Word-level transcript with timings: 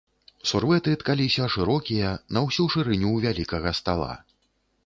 Сурвэты 0.51 0.93
ткаліся 1.03 1.45
шырокія, 1.57 2.15
на 2.39 2.45
ўсю 2.47 2.67
шырыню 2.77 3.15
вялікага 3.27 3.79
стала. 3.83 4.13